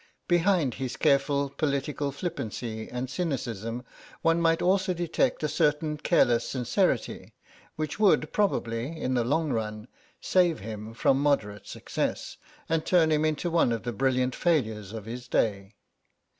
Behind 0.27 0.73
his 0.73 0.97
careful 0.97 1.51
political 1.51 2.11
flippancy 2.11 2.89
and 2.89 3.07
cynicism 3.07 3.83
one 4.23 4.41
might 4.41 4.59
also 4.59 4.95
detect 4.95 5.43
a 5.43 5.47
certain 5.47 5.95
careless 5.95 6.49
sincerity, 6.49 7.35
which 7.75 7.99
would 7.99 8.33
probably 8.33 8.99
in 8.99 9.13
the 9.13 9.23
long 9.23 9.53
run 9.53 9.87
save 10.19 10.57
him 10.61 10.95
from 10.95 11.21
moderate 11.21 11.67
success, 11.67 12.37
and 12.67 12.83
turn 12.83 13.11
him 13.11 13.23
into 13.23 13.51
one 13.51 13.71
of 13.71 13.83
the 13.83 13.93
brilliant 13.93 14.33
failures 14.33 14.91
of 14.91 15.05
his 15.05 15.27
day. 15.27 15.75